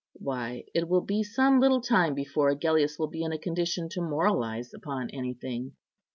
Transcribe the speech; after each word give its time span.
Why, 0.15 0.63
it 0.73 0.89
will 0.89 1.01
be 1.05 1.21
some 1.21 1.59
little 1.59 1.79
time 1.79 2.15
before 2.15 2.49
Agellius 2.49 2.97
will 2.97 3.05
be 3.05 3.21
in 3.21 3.31
a 3.31 3.37
condition 3.37 3.87
to 3.89 4.01
moralize 4.01 4.73
upon 4.73 5.11
anything. 5.11 5.73